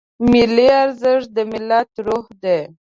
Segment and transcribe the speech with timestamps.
[0.31, 2.59] ملي ارزښت د ملت روح دی.